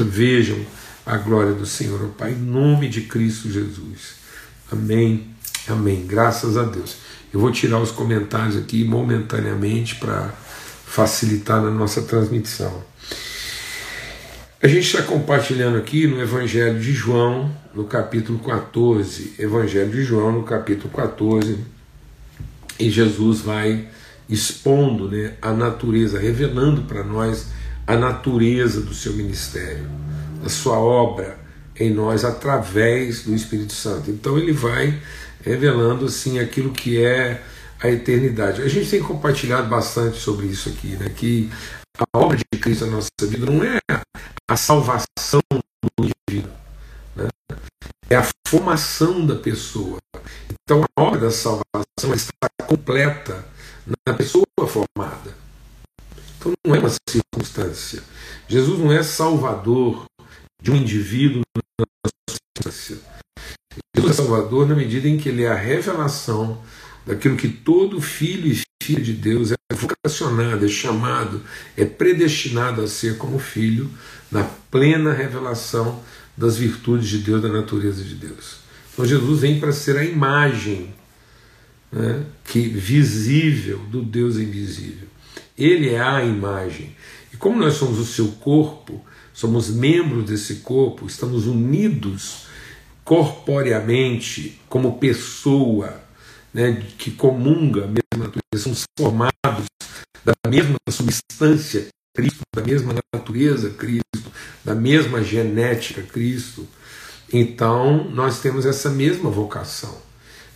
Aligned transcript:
volta 0.00 0.04
vejam 0.04 0.58
a 1.04 1.16
glória 1.16 1.52
do 1.52 1.66
Senhor, 1.66 2.10
Pai, 2.16 2.32
em 2.32 2.36
nome 2.36 2.88
de 2.88 3.02
Cristo 3.02 3.50
Jesus. 3.50 4.14
Amém, 4.70 5.26
amém. 5.68 6.06
Graças 6.06 6.56
a 6.56 6.62
Deus. 6.62 6.96
Eu 7.32 7.40
vou 7.40 7.52
tirar 7.52 7.80
os 7.80 7.90
comentários 7.90 8.56
aqui 8.56 8.84
momentaneamente 8.84 9.96
para 9.96 10.30
facilitar 10.86 11.62
na 11.62 11.70
nossa 11.70 12.02
transmissão. 12.02 12.82
A 14.62 14.68
gente 14.68 14.86
está 14.86 15.02
compartilhando 15.02 15.78
aqui 15.78 16.06
no 16.06 16.20
Evangelho 16.20 16.78
de 16.78 16.92
João, 16.92 17.50
no 17.74 17.84
capítulo 17.84 18.38
14. 18.38 19.34
Evangelho 19.38 19.90
de 19.90 20.02
João, 20.02 20.32
no 20.32 20.42
capítulo 20.42 20.90
14. 20.94 21.58
E 22.78 22.90
Jesus 22.90 23.40
vai 23.40 23.88
expondo 24.28 25.08
né, 25.08 25.34
a 25.40 25.52
natureza, 25.52 26.18
revelando 26.18 26.82
para 26.82 27.02
nós 27.02 27.48
a 27.90 27.96
natureza 27.96 28.80
do 28.82 28.94
seu 28.94 29.12
ministério, 29.14 29.84
a 30.46 30.48
sua 30.48 30.78
obra 30.78 31.36
em 31.74 31.92
nós 31.92 32.24
através 32.24 33.24
do 33.24 33.34
Espírito 33.34 33.72
Santo. 33.72 34.12
Então 34.12 34.38
ele 34.38 34.52
vai 34.52 34.96
revelando 35.42 36.04
assim 36.04 36.38
aquilo 36.38 36.70
que 36.70 37.02
é 37.04 37.42
a 37.82 37.88
eternidade. 37.88 38.62
A 38.62 38.68
gente 38.68 38.88
tem 38.88 39.02
compartilhado 39.02 39.68
bastante 39.68 40.18
sobre 40.18 40.46
isso 40.46 40.68
aqui, 40.68 40.96
né? 40.98 41.08
Que 41.08 41.50
a 41.98 42.16
obra 42.16 42.36
de 42.36 42.60
Cristo 42.60 42.86
na 42.86 42.92
nossa 42.92 43.08
vida 43.22 43.50
não 43.50 43.64
é 43.64 43.80
a 44.48 44.56
salvação 44.56 45.40
do 45.50 46.04
indivíduo, 46.28 46.52
né? 47.16 47.28
é 48.08 48.14
a 48.14 48.30
formação 48.46 49.26
da 49.26 49.34
pessoa. 49.34 49.98
Então 50.48 50.84
a 50.96 51.02
obra 51.02 51.18
da 51.18 51.30
salvação 51.32 52.14
está 52.14 52.48
completa 52.68 53.44
na 54.06 54.14
pessoa 54.14 54.44
formada. 54.68 55.39
Então 56.40 56.52
não 56.66 56.74
é 56.74 56.78
uma 56.78 56.90
circunstância. 57.06 58.02
Jesus 58.48 58.78
não 58.78 58.90
é 58.90 59.02
salvador 59.02 60.06
de 60.62 60.70
um 60.70 60.76
indivíduo 60.76 61.42
na 61.78 61.86
circunstância. 62.26 62.98
Jesus 63.94 64.12
é 64.12 64.22
salvador 64.22 64.66
na 64.66 64.74
medida 64.74 65.06
em 65.06 65.18
que 65.18 65.28
ele 65.28 65.44
é 65.44 65.48
a 65.48 65.54
revelação 65.54 66.62
daquilo 67.06 67.36
que 67.36 67.48
todo 67.48 68.00
filho 68.00 68.50
e 68.50 68.62
filha 68.82 69.02
de 69.02 69.12
Deus 69.12 69.52
é 69.52 69.74
vocacionado, 69.74 70.64
é 70.64 70.68
chamado, 70.68 71.42
é 71.76 71.84
predestinado 71.84 72.82
a 72.82 72.88
ser 72.88 73.18
como 73.18 73.38
filho, 73.38 73.90
na 74.30 74.44
plena 74.70 75.12
revelação 75.12 76.02
das 76.36 76.56
virtudes 76.56 77.08
de 77.08 77.18
Deus, 77.18 77.42
da 77.42 77.48
natureza 77.48 78.02
de 78.02 78.14
Deus. 78.14 78.60
Então 78.92 79.04
Jesus 79.04 79.40
vem 79.40 79.60
para 79.60 79.72
ser 79.72 79.98
a 79.98 80.04
imagem 80.04 80.94
né, 81.92 82.24
que 82.44 82.60
visível 82.68 83.78
do 83.90 84.02
Deus 84.02 84.36
invisível. 84.36 85.09
Ele 85.60 85.90
é 85.90 86.00
a 86.00 86.24
imagem. 86.24 86.96
E 87.32 87.36
como 87.36 87.58
nós 87.58 87.74
somos 87.74 87.98
o 87.98 88.06
seu 88.06 88.28
corpo, 88.40 89.04
somos 89.32 89.68
membros 89.68 90.24
desse 90.24 90.56
corpo, 90.56 91.06
estamos 91.06 91.46
unidos 91.46 92.46
corporeamente 93.04 94.60
como 94.68 94.98
pessoa 94.98 96.00
né, 96.52 96.82
que 96.96 97.10
comunga 97.10 97.84
a 97.84 97.86
mesma 97.86 98.26
natureza, 98.26 98.64
somos 98.64 98.84
formados 98.98 99.66
da 100.24 100.32
mesma 100.48 100.76
substância 100.88 101.88
Cristo, 102.14 102.40
da 102.54 102.62
mesma 102.62 102.94
natureza 103.14 103.70
Cristo, 103.70 104.32
da 104.64 104.74
mesma 104.74 105.22
genética 105.22 106.02
Cristo. 106.02 106.66
Então, 107.32 108.10
nós 108.10 108.40
temos 108.40 108.66
essa 108.66 108.90
mesma 108.90 109.30
vocação 109.30 109.96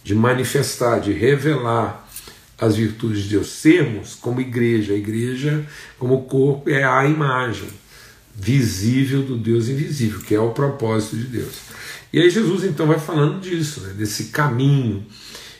de 0.03 0.15
manifestar, 0.15 0.99
de 0.99 1.13
revelar 1.13 2.04
as 2.59 2.77
virtudes 2.77 3.25
de 3.25 3.31
Deus, 3.31 3.49
sermos 3.49 4.15
como 4.15 4.41
igreja. 4.41 4.93
A 4.93 4.97
igreja, 4.97 5.67
como 5.99 6.23
corpo, 6.23 6.71
é 6.71 6.85
a 6.85 7.07
imagem 7.07 7.69
visível 8.35 9.23
do 9.23 9.37
Deus 9.37 9.69
invisível, 9.69 10.21
que 10.21 10.35
é 10.35 10.41
o 10.41 10.51
propósito 10.51 11.17
de 11.17 11.25
Deus. 11.25 11.55
E 12.13 12.21
aí 12.21 12.31
Jesus 12.31 12.65
então 12.65 12.87
vai 12.87 12.99
falando 12.99 13.41
disso, 13.41 13.81
né, 13.81 13.95
desse 13.97 14.25
caminho 14.25 15.05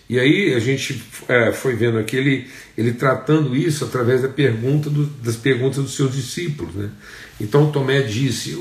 e 0.09 0.21
aí 0.21 0.55
a 0.55 0.59
gente 0.59 1.03
é, 1.29 1.53
foi 1.53 1.75
vendo 1.75 1.99
aqui 1.99 2.17
ele, 2.17 2.47
ele 2.77 2.93
tratando 2.93 3.57
isso 3.57 3.85
através 3.85 4.21
da 4.21 4.29
pergunta 4.29 4.91
do, 4.91 5.07
das 5.07 5.37
perguntas 5.37 5.83
dos 5.83 5.95
seus 5.95 6.15
discípulos. 6.15 6.75
Né? 6.75 6.91
Então 7.41 7.73
Tomé 7.73 8.03
disse: 8.03 8.59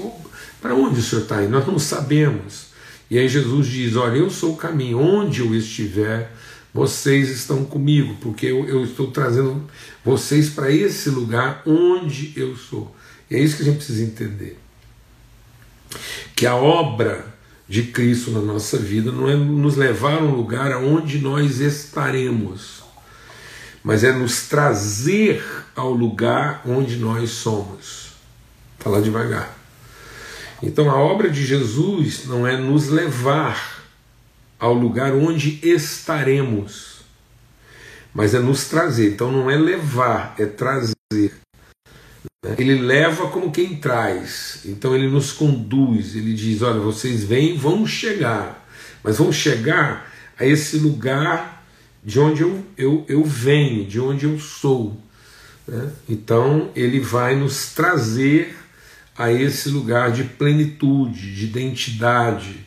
Para 0.62 0.74
onde 0.74 1.00
o 1.00 1.04
senhor 1.04 1.24
está 1.24 1.42
indo? 1.42 1.52
Nós 1.52 1.68
não 1.68 1.78
sabemos. 1.78 2.68
E 3.12 3.20
aí 3.20 3.28
Jesus 3.28 3.68
diz: 3.68 3.96
Olha, 3.96 4.18
eu 4.18 4.30
sou 4.30 4.54
o 4.54 4.58
caminho, 4.58 5.00
onde 5.00 5.42
eu 5.42 5.54
estiver, 5.54 6.32
vocês 6.74 7.30
estão 7.30 7.64
comigo, 7.64 8.18
porque 8.20 8.48
eu, 8.48 8.68
eu 8.68 8.84
estou 8.84 9.12
trazendo 9.12 9.64
vocês 10.04 10.50
para 10.50 10.72
esse 10.72 11.10
lugar 11.10 11.62
onde 11.66 12.34
eu 12.36 12.56
sou. 12.56 12.94
E 13.30 13.36
é 13.36 13.40
isso 13.40 13.58
que 13.58 13.62
a 13.62 13.66
gente 13.66 13.78
precisa 13.78 14.04
entender. 14.04 14.60
Que 16.36 16.48
a 16.48 16.56
obra 16.56 17.34
de 17.70 17.84
Cristo 17.84 18.32
na 18.32 18.42
nossa 18.42 18.78
vida 18.78 19.12
não 19.12 19.30
é 19.30 19.36
nos 19.36 19.76
levar 19.76 20.16
a 20.16 20.24
um 20.24 20.36
lugar 20.36 20.72
aonde 20.72 21.20
nós 21.20 21.60
estaremos, 21.60 22.84
mas 23.84 24.04
é 24.04 24.12
nos 24.12 24.48
trazer 24.48 25.44
ao 25.76 25.92
lugar 25.92 26.64
onde 26.66 26.98
nós 26.98 27.30
somos. 27.30 28.14
Falar 28.80 29.02
devagar. 29.02 29.58
Então 30.62 30.90
a 30.90 30.96
obra 30.96 31.30
de 31.30 31.46
Jesus 31.46 32.26
não 32.26 32.48
é 32.48 32.58
nos 32.58 32.88
levar 32.88 33.73
ao 34.64 34.74
lugar 34.74 35.14
onde 35.14 35.60
estaremos, 35.62 37.02
mas 38.14 38.34
é 38.34 38.40
nos 38.40 38.70
trazer. 38.70 39.12
Então 39.12 39.30
não 39.30 39.52
é 39.52 39.58
levar, 39.58 40.36
é 40.40 40.46
trazer. 40.46 40.96
Ele 42.58 42.80
leva 42.80 43.28
como 43.28 43.52
quem 43.52 43.76
traz, 43.76 44.62
então 44.64 44.96
ele 44.96 45.10
nos 45.10 45.34
conduz, 45.34 46.16
ele 46.16 46.34
diz: 46.34 46.62
Olha, 46.62 46.80
vocês 46.80 47.26
vêm, 47.26 47.58
vão 47.58 47.86
chegar, 47.86 48.66
mas 49.04 49.18
vão 49.18 49.34
chegar 49.34 50.10
a 50.40 50.46
esse 50.46 50.78
lugar 50.78 51.66
de 52.02 52.18
onde 52.22 52.44
eu, 52.44 52.64
eu, 52.78 53.06
eu 53.10 53.24
venho, 53.26 53.86
de 53.86 54.00
onde 54.00 54.26
eu 54.26 54.40
sou. 54.40 54.98
Né? 55.68 55.92
Então 56.08 56.72
ele 56.74 57.02
vai 57.02 57.36
nos 57.36 57.74
trazer 57.74 58.56
a 59.18 59.30
esse 59.30 59.68
lugar 59.68 60.14
de 60.14 60.24
plenitude, 60.24 61.36
de 61.36 61.44
identidade, 61.48 62.66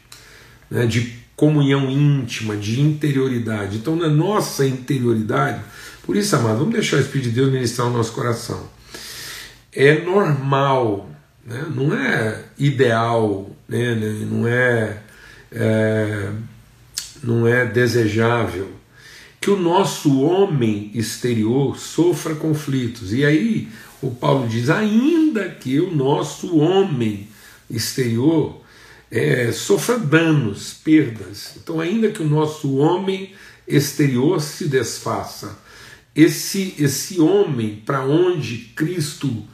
né? 0.70 0.84
de 0.84 1.24
comunhão 1.36 1.90
íntima, 1.90 2.56
de 2.56 2.80
interioridade. 2.80 3.76
Então, 3.76 3.94
na 3.94 4.08
nossa 4.08 4.66
interioridade, 4.66 5.62
por 6.02 6.16
isso, 6.16 6.34
amado, 6.34 6.58
vamos 6.58 6.72
deixar 6.72 6.96
o 6.96 7.00
Espírito 7.00 7.28
de 7.28 7.34
Deus 7.34 7.52
ministrar 7.52 7.86
o 7.86 7.92
nosso 7.92 8.12
coração 8.12 8.76
é 9.76 10.00
normal, 10.00 11.06
né? 11.44 11.66
não 11.72 11.94
é 11.94 12.44
ideal, 12.58 13.50
né? 13.68 13.94
não, 13.94 14.48
é, 14.48 15.02
é, 15.52 16.30
não 17.22 17.46
é 17.46 17.66
desejável 17.66 18.70
que 19.38 19.50
o 19.50 19.58
nosso 19.58 20.22
homem 20.22 20.90
exterior 20.94 21.78
sofra 21.78 22.34
conflitos. 22.34 23.12
E 23.12 23.22
aí 23.24 23.68
o 24.00 24.10
Paulo 24.10 24.48
diz: 24.48 24.70
ainda 24.70 25.46
que 25.50 25.78
o 25.78 25.94
nosso 25.94 26.56
homem 26.56 27.28
exterior 27.68 28.62
é, 29.10 29.52
sofra 29.52 29.98
danos, 29.98 30.74
perdas. 30.74 31.54
Então, 31.56 31.80
ainda 31.80 32.10
que 32.10 32.22
o 32.22 32.28
nosso 32.28 32.76
homem 32.76 33.32
exterior 33.66 34.40
se 34.40 34.68
desfaça, 34.68 35.58
esse, 36.14 36.74
esse 36.78 37.20
homem 37.20 37.82
para 37.84 38.04
onde 38.04 38.72
Cristo 38.74 39.44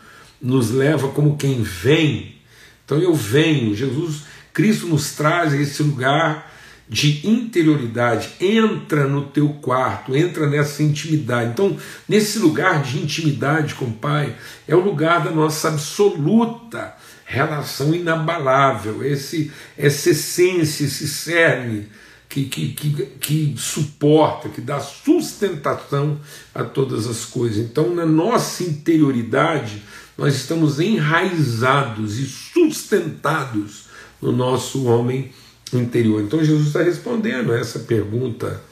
nos 0.40 0.70
leva 0.70 1.08
como 1.08 1.36
quem 1.36 1.62
vem. 1.62 2.36
Então 2.84 2.98
eu 2.98 3.14
venho, 3.14 3.74
Jesus, 3.74 4.22
Cristo 4.52 4.86
nos 4.86 5.12
traz 5.12 5.52
a 5.52 5.56
esse 5.56 5.82
lugar 5.82 6.52
de 6.88 7.26
interioridade. 7.26 8.30
Entra 8.40 9.08
no 9.08 9.26
teu 9.26 9.48
quarto, 9.54 10.14
entra 10.14 10.48
nessa 10.48 10.82
intimidade. 10.82 11.50
Então, 11.50 11.76
nesse 12.08 12.38
lugar 12.38 12.82
de 12.82 12.98
intimidade 12.98 13.74
com 13.74 13.86
o 13.86 13.92
Pai, 13.92 14.36
é 14.68 14.74
o 14.76 14.80
lugar 14.80 15.24
da 15.24 15.30
nossa 15.30 15.68
absoluta 15.68 16.94
relação 17.32 17.94
inabalável, 17.94 19.02
esse, 19.02 19.50
essa 19.76 20.10
essência, 20.10 20.84
esse 20.84 21.08
cerne 21.08 21.88
que, 22.28 22.44
que, 22.44 22.68
que, 22.68 23.06
que 23.18 23.54
suporta, 23.56 24.50
que 24.50 24.60
dá 24.60 24.78
sustentação 24.80 26.20
a 26.54 26.62
todas 26.62 27.06
as 27.06 27.24
coisas. 27.24 27.58
Então, 27.58 27.94
na 27.94 28.04
nossa 28.04 28.62
interioridade, 28.62 29.82
nós 30.16 30.34
estamos 30.34 30.78
enraizados 30.78 32.18
e 32.18 32.26
sustentados 32.26 33.86
no 34.20 34.30
nosso 34.30 34.84
homem 34.84 35.32
interior. 35.72 36.20
Então 36.22 36.44
Jesus 36.44 36.68
está 36.68 36.82
respondendo 36.82 37.52
a 37.52 37.58
essa 37.58 37.78
pergunta 37.80 38.62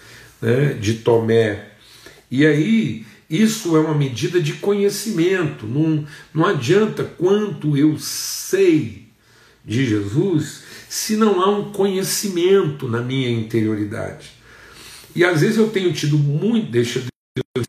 né, 0.41 0.75
de 0.75 0.95
Tomé. 0.95 1.71
E 2.31 2.47
aí, 2.47 3.07
isso 3.31 3.77
é 3.77 3.81
uma 3.81 3.95
medida 3.95 4.43
de 4.43 4.55
conhecimento. 4.55 5.65
Não, 5.65 6.05
não 6.35 6.45
adianta 6.45 7.05
quanto 7.05 7.77
eu 7.77 7.97
sei 7.97 9.07
de 9.65 9.87
Jesus 9.87 10.65
se 10.89 11.15
não 11.17 11.41
há 11.41 11.49
um 11.49 11.71
conhecimento 11.71 12.89
na 12.89 13.01
minha 13.01 13.31
interioridade. 13.31 14.33
E 15.15 15.25
às 15.25 15.43
vezes 15.43 15.59
eu 15.59 15.71
tenho 15.71 15.93
tido 15.93 16.19
muito. 16.19 16.73
Deixa 16.73 17.01
Deus 17.01 17.67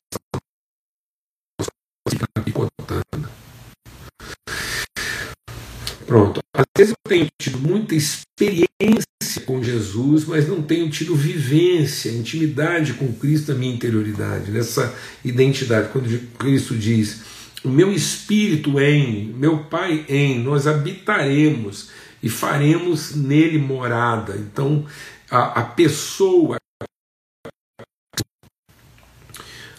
Pronto. 6.07 6.41
Às 6.53 6.65
vezes 6.75 6.91
eu 6.91 7.09
tenho 7.09 7.27
tido 7.39 7.59
muita 7.59 7.95
experiência 7.95 9.05
com 9.39 9.63
Jesus, 9.63 10.25
mas 10.25 10.47
não 10.47 10.61
tenho 10.61 10.89
tido 10.89 11.15
vivência, 11.15 12.09
intimidade 12.09 12.93
com 12.93 13.11
Cristo 13.13 13.53
na 13.53 13.57
minha 13.57 13.73
interioridade, 13.73 14.51
nessa 14.51 14.93
identidade. 15.23 15.89
Quando 15.89 16.09
Cristo 16.37 16.75
diz: 16.75 17.21
O 17.63 17.69
meu 17.69 17.91
espírito 17.91 18.79
em, 18.79 19.33
meu 19.33 19.59
Pai 19.65 20.05
em, 20.09 20.43
nós 20.43 20.67
habitaremos 20.67 21.89
e 22.21 22.29
faremos 22.29 23.15
nele 23.15 23.57
morada. 23.57 24.35
Então, 24.35 24.85
a, 25.29 25.61
a 25.61 25.63
pessoa, 25.63 26.57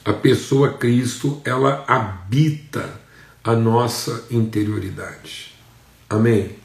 a 0.04 0.12
pessoa 0.12 0.72
Cristo, 0.78 1.40
ela 1.44 1.84
habita 1.86 3.00
a 3.44 3.54
nossa 3.54 4.26
interioridade. 4.30 5.52
Amém? 6.08 6.56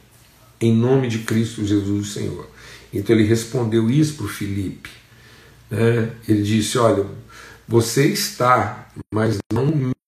Em 0.60 0.74
nome 0.74 1.07
de 1.07 1.19
Cristo 1.19 1.66
Jesus, 1.66 2.10
Senhor. 2.10 2.50
Então 2.94 3.16
ele 3.16 3.28
respondeu 3.28 3.89
isso 3.89 4.16
para 4.16 4.25
o 4.25 4.30
Filipe. 4.30 4.89
Né? 5.69 6.12
Ele 6.28 6.44
disse: 6.44 6.78
Olha, 6.78 7.06
você 7.68 8.07
está, 8.07 8.89
mas 9.13 9.38
não 9.51 9.66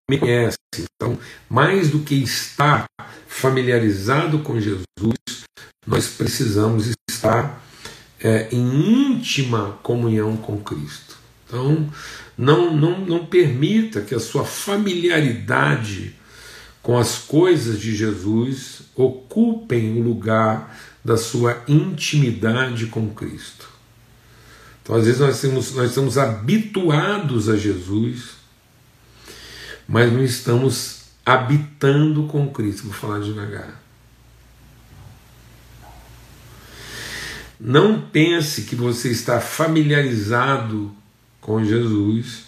me 0.10 0.18
conhece. 0.18 0.58
Então, 0.96 1.18
mais 1.50 1.90
do 1.90 2.00
que 2.00 2.16
estar 2.16 2.86
familiarizado 3.28 4.40
com 4.40 4.60
Jesus, 4.60 5.44
nós 5.86 6.08
precisamos 6.08 6.94
estar 7.10 7.64
é, 8.22 8.48
em 8.52 9.12
íntima 9.12 9.80
comunhão 9.84 10.38
com 10.38 10.62
Cristo. 10.62 11.18
Então, 11.46 11.90
não, 12.38 12.75
não, 12.75 13.00
não 13.06 13.25
permita 13.25 14.02
que 14.02 14.14
a 14.14 14.20
sua 14.20 14.46
familiaridade 14.46 16.16
com 16.82 16.98
as 16.98 17.18
coisas 17.18 17.80
de 17.80 17.96
Jesus 17.96 18.82
ocupem 18.96 20.00
o 20.00 20.04
lugar 20.04 20.78
da 21.10 21.18
sua 21.18 21.64
intimidade 21.68 22.86
com 22.86 23.10
Cristo. 23.10 23.68
Então, 24.84 24.96
às 24.96 25.06
vezes, 25.06 25.20
nós, 25.20 25.42
temos, 25.42 25.74
nós 25.74 25.90
estamos 25.90 26.20
habituados 26.20 27.50
a 27.50 27.58
Jesus, 27.58 28.36
mas 29.88 30.14
não 30.14 30.24
estamos 30.24 31.06
habitando 31.26 32.28
com 32.28 32.52
Cristo. 32.52 32.84
Vou 32.84 32.94
falar 32.94 33.22
devagar. 33.22 33.82
Não 37.60 38.00
pense 38.00 38.62
que 38.66 38.76
você 38.76 39.10
está 39.10 39.42
familiarizado 39.42 40.96
com 41.42 41.66
Jesus, 41.66 42.44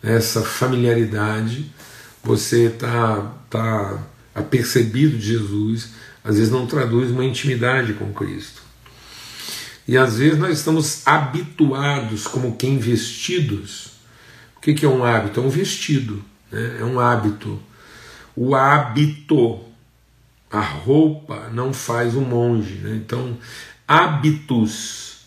essa 0.00 0.42
familiaridade, 0.42 1.72
você 2.22 2.66
está 2.66 3.34
tá 3.50 4.00
apercebido 4.32 5.18
de 5.18 5.26
Jesus, 5.26 5.88
às 6.26 6.36
vezes 6.36 6.50
não 6.50 6.66
traduz 6.66 7.10
uma 7.12 7.24
intimidade 7.24 7.94
com 7.94 8.12
Cristo. 8.12 8.60
E 9.86 9.96
às 9.96 10.18
vezes 10.18 10.36
nós 10.36 10.58
estamos 10.58 11.06
habituados, 11.06 12.26
como 12.26 12.56
quem 12.56 12.78
vestidos. 12.78 13.92
O 14.56 14.60
que, 14.60 14.84
é 14.84 14.88
um 14.88 15.04
hábito? 15.04 15.38
É 15.38 15.42
um 15.44 15.48
vestido, 15.48 16.24
né? 16.50 16.78
é 16.80 16.84
um 16.84 16.98
hábito. 16.98 17.62
O 18.34 18.56
hábito, 18.56 19.60
a 20.50 20.60
roupa, 20.60 21.48
não 21.52 21.72
faz 21.72 22.16
o 22.16 22.20
monge. 22.20 22.74
Né? 22.74 22.96
Então, 22.96 23.38
hábitos 23.86 25.18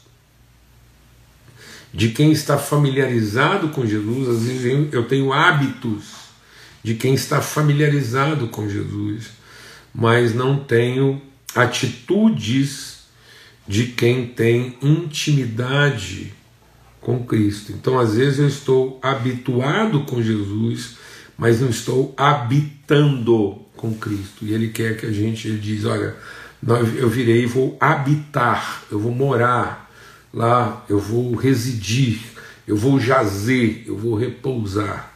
de 1.94 2.10
quem 2.10 2.34
está 2.34 2.58
familiarizado 2.58 3.70
com 3.70 3.86
Jesus, 3.86 4.28
às 4.28 4.44
vezes 4.44 4.94
eu 4.94 5.08
tenho 5.08 5.32
hábitos 5.32 6.04
de 6.84 6.96
quem 6.96 7.14
está 7.14 7.42
familiarizado 7.42 8.50
com 8.50 8.68
Jesus, 8.68 9.39
mas 9.94 10.34
não 10.34 10.60
tenho 10.60 11.22
atitudes 11.56 13.00
de 13.68 13.88
quem 13.88 14.26
tem 14.28 14.78
intimidade 14.82 16.34
com 17.02 17.24
Cristo. 17.24 17.72
Então, 17.72 18.00
às 18.00 18.16
vezes, 18.16 18.40
eu 18.40 18.48
estou 18.48 19.00
habituado 19.02 20.02
com 20.02 20.22
Jesus, 20.22 20.98
mas 21.38 21.62
não 21.62 21.70
estou 21.70 22.14
habitando 22.18 23.60
com 23.76 23.94
Cristo. 23.94 24.46
E 24.46 24.54
Ele 24.54 24.70
quer 24.70 24.98
que 24.98 25.06
a 25.06 25.12
gente, 25.12 25.48
Ele 25.48 25.60
diz: 25.60 25.86
Olha, 25.86 26.16
eu 26.98 27.10
virei 27.10 27.44
e 27.44 27.46
vou 27.46 27.78
habitar, 27.80 28.84
eu 28.92 29.00
vou 29.00 29.14
morar 29.14 29.90
lá, 30.34 30.86
eu 30.90 31.00
vou 31.00 31.34
residir, 31.36 32.20
eu 32.68 32.76
vou 32.76 33.00
jazer, 33.00 33.84
eu 33.88 33.98
vou 33.98 34.16
repousar. 34.16 35.14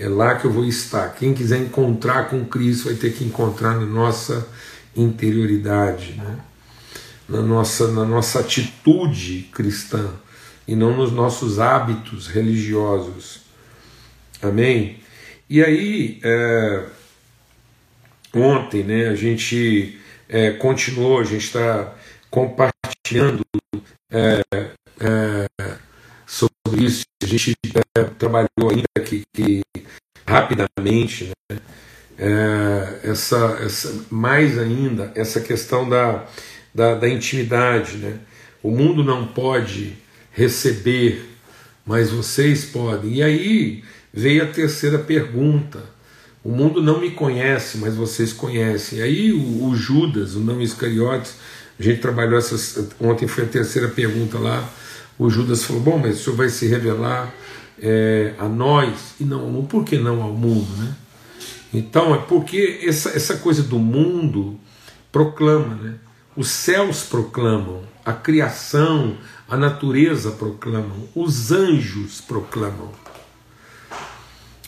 É 0.00 0.08
lá 0.08 0.34
que 0.34 0.46
eu 0.46 0.50
vou 0.50 0.64
estar. 0.64 1.10
Quem 1.10 1.34
quiser 1.34 1.58
encontrar 1.58 2.30
com 2.30 2.42
Cristo 2.46 2.86
vai 2.86 2.94
ter 2.94 3.12
que 3.12 3.22
encontrar 3.22 3.74
na 3.74 3.84
nossa 3.84 4.48
interioridade, 4.96 6.14
né? 6.14 6.38
na, 7.28 7.42
nossa, 7.42 7.92
na 7.92 8.06
nossa 8.06 8.40
atitude 8.40 9.50
cristã 9.52 10.10
e 10.66 10.74
não 10.74 10.96
nos 10.96 11.12
nossos 11.12 11.58
hábitos 11.58 12.28
religiosos. 12.28 13.42
Amém? 14.40 15.00
E 15.50 15.62
aí, 15.62 16.18
é, 16.24 16.86
ontem 18.34 18.82
né, 18.82 19.08
a 19.08 19.14
gente 19.14 20.00
é, 20.30 20.52
continuou, 20.52 21.20
a 21.20 21.24
gente 21.24 21.44
está 21.44 21.94
compartilhando 22.30 23.44
é, 24.10 24.40
é, 24.98 25.46
sobre 26.26 26.84
isso. 26.84 27.02
A 27.22 27.26
gente 27.26 27.52
é, 27.98 28.04
trabalhou 28.04 28.70
ainda 28.70 29.04
que, 29.04 29.24
que 29.34 29.60
rapidamente 30.30 31.32
né, 31.50 31.58
é, 32.16 33.00
essa, 33.02 33.58
essa, 33.62 34.06
mais 34.08 34.56
ainda 34.56 35.10
essa 35.16 35.40
questão 35.40 35.88
da, 35.88 36.24
da, 36.72 36.94
da 36.94 37.08
intimidade. 37.08 37.96
Né? 37.96 38.18
O 38.62 38.70
mundo 38.70 39.02
não 39.02 39.26
pode 39.26 39.96
receber, 40.30 41.28
mas 41.84 42.10
vocês 42.10 42.64
podem. 42.64 43.14
E 43.14 43.22
aí 43.22 43.84
veio 44.14 44.44
a 44.44 44.46
terceira 44.46 44.98
pergunta. 44.98 45.82
O 46.44 46.50
mundo 46.50 46.80
não 46.80 47.00
me 47.00 47.10
conhece, 47.10 47.78
mas 47.78 47.96
vocês 47.96 48.32
conhecem. 48.32 49.02
Aí 49.02 49.32
o, 49.32 49.64
o 49.64 49.76
Judas, 49.76 50.36
o 50.36 50.40
não 50.40 50.62
Iscariotes, 50.62 51.34
a 51.78 51.82
gente 51.82 52.00
trabalhou 52.00 52.38
essas. 52.38 52.88
Ontem 53.00 53.26
foi 53.26 53.44
a 53.44 53.48
terceira 53.48 53.88
pergunta 53.88 54.38
lá. 54.38 54.66
O 55.18 55.28
Judas 55.28 55.64
falou: 55.64 55.82
Bom, 55.82 55.98
mas 55.98 56.20
o 56.20 56.22
senhor 56.22 56.36
vai 56.36 56.48
se 56.48 56.66
revelar 56.66 57.34
é, 57.80 58.34
a 58.38 58.48
nós 58.48 59.14
e 59.18 59.24
não, 59.24 59.64
por 59.64 59.84
que 59.84 59.98
não 59.98 60.22
ao 60.22 60.32
mundo, 60.32 60.68
né? 60.76 60.94
Então 61.72 62.14
é 62.14 62.18
porque 62.18 62.80
essa, 62.84 63.10
essa 63.10 63.36
coisa 63.36 63.62
do 63.62 63.78
mundo 63.78 64.58
proclama, 65.10 65.74
né? 65.76 65.94
Os 66.36 66.48
céus 66.48 67.02
proclamam, 67.02 67.82
a 68.04 68.12
criação, 68.12 69.16
a 69.48 69.56
natureza 69.56 70.30
proclamam, 70.32 71.08
os 71.14 71.50
anjos 71.50 72.20
proclamam. 72.20 72.90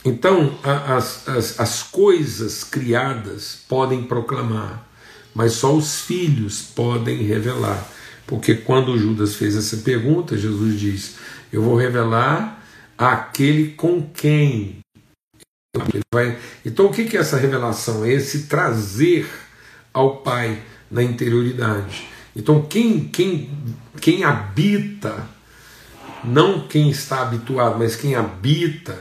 Então, 0.04 0.59
as, 0.64 1.28
as, 1.28 1.61
as 1.61 1.83
coisas 1.85 2.64
criadas 2.64 3.61
podem 3.69 4.02
proclamar, 4.02 4.85
mas 5.33 5.52
só 5.52 5.73
os 5.73 6.00
filhos 6.00 6.61
podem 6.61 7.23
revelar. 7.23 7.88
Porque 8.26 8.54
quando 8.54 8.99
Judas 8.99 9.37
fez 9.37 9.57
essa 9.57 9.76
pergunta, 9.78 10.37
Jesus 10.37 10.78
diz: 10.78 11.14
Eu 11.52 11.62
vou 11.62 11.76
revelar 11.76 12.62
aquele 12.96 13.72
com 13.72 14.02
quem. 14.02 14.78
Vai... 16.12 16.38
Então, 16.64 16.87
o 16.87 16.92
que 16.92 17.16
é 17.16 17.20
essa 17.20 17.37
revelação? 17.37 18.04
É 18.04 18.12
esse 18.12 18.46
trazer 18.46 19.28
ao 19.92 20.18
Pai 20.18 20.62
na 20.90 21.02
interioridade. 21.02 22.06
Então, 22.34 22.62
quem, 22.62 23.00
quem, 23.00 23.50
quem 24.00 24.25
habita, 24.25 25.26
não 26.25 26.66
quem 26.66 26.90
está 26.90 27.22
habituado, 27.22 27.78
mas 27.78 27.96
quem 27.96 28.14
habita, 28.14 28.99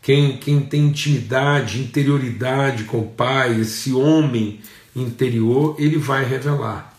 quem, 0.00 0.36
quem 0.36 0.60
tem 0.60 0.86
intimidade, 0.86 1.80
interioridade 1.80 2.84
com 2.84 3.00
o 3.00 3.08
Pai, 3.08 3.60
esse 3.60 3.92
homem 3.92 4.60
interior, 4.94 5.76
ele 5.78 5.96
vai 5.96 6.24
revelar 6.24 6.92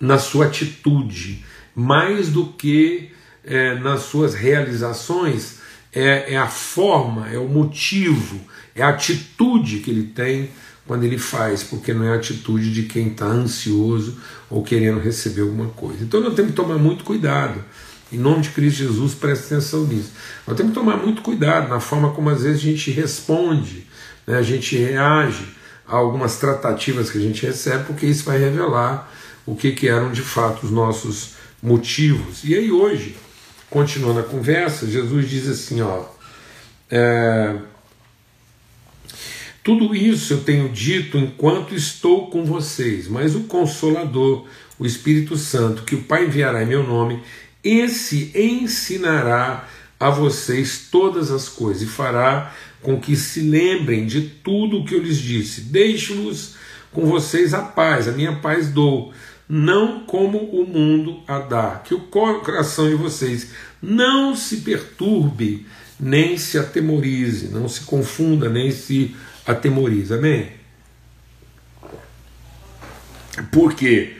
na 0.00 0.18
sua 0.18 0.46
atitude, 0.46 1.44
mais 1.74 2.28
do 2.28 2.46
que 2.46 3.12
é, 3.44 3.74
nas 3.74 4.02
suas 4.02 4.34
realizações, 4.34 5.56
é, 5.92 6.34
é 6.34 6.36
a 6.36 6.46
forma, 6.46 7.28
é 7.28 7.38
o 7.38 7.48
motivo, 7.48 8.40
é 8.74 8.82
a 8.82 8.88
atitude 8.88 9.80
que 9.80 9.90
ele 9.90 10.04
tem 10.04 10.50
quando 10.86 11.04
ele 11.04 11.18
faz, 11.18 11.62
porque 11.62 11.92
não 11.92 12.04
é 12.04 12.12
a 12.12 12.16
atitude 12.16 12.72
de 12.72 12.84
quem 12.84 13.08
está 13.08 13.26
ansioso 13.26 14.18
ou 14.50 14.62
querendo 14.62 14.98
receber 14.98 15.42
alguma 15.42 15.68
coisa. 15.68 16.02
Então 16.02 16.20
nós 16.20 16.34
temos 16.34 16.50
que 16.50 16.56
tomar 16.56 16.78
muito 16.78 17.04
cuidado. 17.04 17.62
Em 18.10 18.18
nome 18.18 18.42
de 18.42 18.50
Cristo 18.50 18.78
Jesus, 18.78 19.14
preste 19.14 19.46
atenção 19.46 19.84
nisso. 19.84 20.10
Nós 20.46 20.56
temos 20.56 20.72
que 20.72 20.78
tomar 20.78 20.96
muito 20.96 21.22
cuidado 21.22 21.68
na 21.68 21.80
forma 21.80 22.10
como 22.12 22.28
às 22.28 22.42
vezes 22.42 22.58
a 22.58 22.64
gente 22.64 22.90
responde, 22.90 23.86
né, 24.26 24.36
a 24.36 24.42
gente 24.42 24.76
reage 24.76 25.46
a 25.86 25.96
algumas 25.96 26.36
tratativas 26.36 27.10
que 27.10 27.18
a 27.18 27.20
gente 27.20 27.44
recebe, 27.46 27.84
porque 27.84 28.06
isso 28.06 28.24
vai 28.24 28.38
revelar 28.38 29.10
o 29.46 29.56
que, 29.56 29.72
que 29.72 29.88
eram 29.88 30.12
de 30.12 30.20
fato 30.20 30.64
os 30.64 30.70
nossos 30.70 31.30
motivos. 31.62 32.44
E 32.44 32.54
aí 32.54 32.70
hoje, 32.70 33.16
continuando 33.72 34.20
a 34.20 34.22
conversa, 34.22 34.86
Jesus 34.86 35.28
diz 35.28 35.48
assim: 35.48 35.80
ó, 35.80 36.04
é, 36.90 37.56
Tudo 39.64 39.96
isso 39.96 40.34
eu 40.34 40.44
tenho 40.44 40.68
dito 40.68 41.16
enquanto 41.16 41.74
estou 41.74 42.30
com 42.30 42.44
vocês, 42.44 43.08
mas 43.08 43.34
o 43.34 43.44
Consolador, 43.44 44.46
o 44.78 44.84
Espírito 44.84 45.36
Santo, 45.38 45.84
que 45.84 45.94
o 45.94 46.04
Pai 46.04 46.26
enviará 46.26 46.62
em 46.62 46.66
meu 46.66 46.86
nome, 46.86 47.22
esse 47.64 48.30
ensinará 48.34 49.66
a 49.98 50.10
vocês 50.10 50.88
todas 50.90 51.30
as 51.30 51.48
coisas 51.48 51.82
e 51.82 51.86
fará 51.86 52.52
com 52.82 53.00
que 53.00 53.16
se 53.16 53.40
lembrem 53.40 54.04
de 54.04 54.20
tudo 54.20 54.80
o 54.80 54.84
que 54.84 54.94
eu 54.94 55.02
lhes 55.02 55.16
disse. 55.16 55.62
Deixo-vos 55.62 56.56
com 56.92 57.06
vocês 57.06 57.54
a 57.54 57.62
paz, 57.62 58.06
a 58.06 58.12
minha 58.12 58.36
paz 58.36 58.68
dou, 58.68 59.14
não 59.48 60.00
como 60.00 60.38
o 60.38 60.66
mundo 60.66 61.22
a 61.26 61.38
dá. 61.38 61.82
Que 61.84 61.94
o 61.94 62.00
coração 62.00 62.88
de 62.88 62.94
vocês 62.94 63.50
não 63.80 64.34
se 64.34 64.58
perturbe, 64.58 65.66
nem 65.98 66.38
se 66.38 66.58
atemorize, 66.58 67.48
não 67.48 67.68
se 67.68 67.82
confunda, 67.82 68.48
nem 68.48 68.70
se 68.70 69.16
atemorize. 69.46 70.14
Amém? 70.14 70.52
Por 73.50 73.74
quê? 73.74 74.16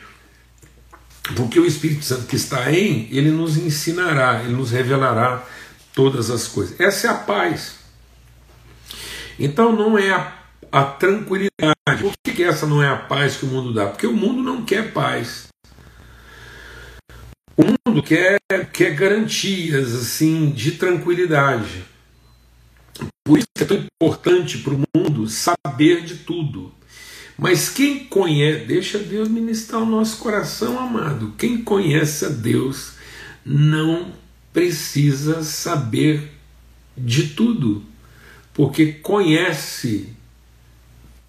Porque 1.37 1.59
o 1.59 1.67
Espírito 1.67 2.05
Santo 2.05 2.26
que 2.26 2.37
está 2.37 2.73
em, 2.73 3.09
ele 3.11 3.31
nos 3.31 3.57
ensinará, 3.57 4.43
ele 4.43 4.55
nos 4.55 4.71
revelará 4.71 5.47
todas 5.95 6.31
as 6.31 6.49
coisas. 6.49 6.79
Essa 6.81 7.07
é 7.07 7.11
a 7.11 7.14
paz. 7.14 7.76
Então 9.38 9.75
não 9.75 9.97
é 9.99 10.11
a, 10.11 10.41
a 10.73 10.85
tranquilidade. 10.85 12.00
Por 12.00 12.14
que, 12.25 12.33
que 12.33 12.43
essa 12.43 12.67
não 12.67 12.83
é 12.83 12.88
a 12.88 12.97
paz 12.97 13.37
que 13.37 13.45
o 13.45 13.49
mundo 13.49 13.75
dá? 13.75 13.87
Porque 13.87 14.07
o 14.07 14.17
mundo 14.17 14.43
não 14.43 14.64
quer 14.64 14.91
paz. 14.93 15.49
O 17.55 17.64
mundo 17.64 18.02
quer, 18.02 18.41
quer 18.73 18.95
garantias 18.95 19.95
assim 19.95 20.50
de 20.50 20.73
tranquilidade. 20.73 21.85
Por 23.23 23.38
isso 23.38 23.47
é 23.59 23.64
tão 23.64 23.76
importante 23.76 24.59
para 24.59 24.73
o 24.73 24.83
mundo 24.97 25.29
saber 25.29 26.02
de 26.02 26.17
tudo. 26.17 26.73
Mas 27.37 27.69
quem 27.69 28.05
conhece, 28.07 28.64
deixa 28.64 28.99
Deus 28.99 29.29
ministrar 29.29 29.83
o 29.83 29.87
nosso 29.87 30.19
coração, 30.19 30.79
amado. 30.79 31.35
Quem 31.37 31.62
conhece 31.62 32.25
a 32.25 32.29
Deus 32.29 32.95
não 33.45 34.12
precisa 34.52 35.43
saber 35.43 36.31
de 36.97 37.29
tudo, 37.29 37.83
porque 38.55 38.93
conhece 38.93 40.14